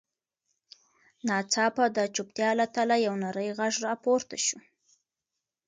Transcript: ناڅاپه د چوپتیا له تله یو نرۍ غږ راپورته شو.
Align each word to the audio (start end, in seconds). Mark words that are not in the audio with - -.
ناڅاپه 1.27 1.85
د 1.97 1.97
چوپتیا 2.15 2.49
له 2.59 2.65
تله 2.75 2.95
یو 3.05 3.13
نرۍ 3.23 3.49
غږ 3.57 3.73
راپورته 3.87 4.35
شو. 4.45 4.59